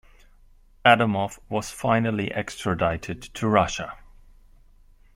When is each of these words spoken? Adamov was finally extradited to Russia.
Adamov 0.83 1.37
was 1.47 1.69
finally 1.69 2.31
extradited 2.33 3.21
to 3.21 3.47
Russia. 3.47 3.99